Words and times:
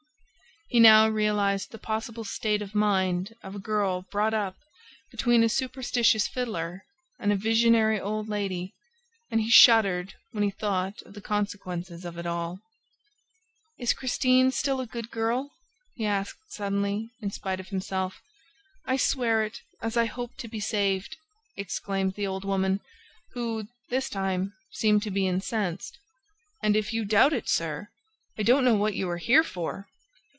He 0.73 0.79
now 0.79 1.09
realized 1.09 1.71
the 1.71 1.77
possible 1.77 2.23
state 2.23 2.61
of 2.61 2.73
mind 2.73 3.35
of 3.43 3.55
a 3.55 3.59
girl 3.59 4.03
brought 4.03 4.33
up 4.33 4.55
between 5.11 5.43
a 5.43 5.49
superstitious 5.49 6.29
fiddler 6.29 6.85
and 7.19 7.29
a 7.29 7.35
visionary 7.35 7.99
old 7.99 8.29
lady 8.29 8.73
and 9.29 9.41
he 9.41 9.49
shuddered 9.49 10.13
when 10.31 10.45
he 10.45 10.49
thought 10.49 11.01
of 11.01 11.13
the 11.13 11.19
consequences 11.19 12.05
of 12.05 12.17
it 12.17 12.25
all. 12.25 12.61
"Is 13.77 13.91
Christine 13.91 14.49
still 14.51 14.79
a 14.79 14.87
good 14.87 15.11
girl?" 15.11 15.51
he 15.95 16.05
asked 16.05 16.53
suddenly, 16.53 17.09
in 17.19 17.31
spite 17.31 17.59
of 17.59 17.67
himself. 17.67 18.21
"I 18.85 18.95
swear 18.95 19.43
it, 19.43 19.59
as 19.81 19.97
I 19.97 20.05
hope 20.05 20.37
to 20.37 20.47
be 20.47 20.61
saved!" 20.61 21.17
exclaimed 21.57 22.13
the 22.13 22.27
old 22.27 22.45
woman, 22.45 22.79
who, 23.33 23.67
this 23.89 24.09
time, 24.09 24.53
seemed 24.71 25.03
to 25.03 25.11
be 25.11 25.27
incensed. 25.27 25.99
"And, 26.63 26.77
if 26.77 26.93
you 26.93 27.03
doubt 27.03 27.33
it, 27.33 27.49
sir, 27.49 27.89
I 28.37 28.43
don't 28.43 28.63
know 28.63 28.75
what 28.75 28.95
you 28.95 29.09
are 29.09 29.17
here 29.17 29.43
for!" 29.43 29.89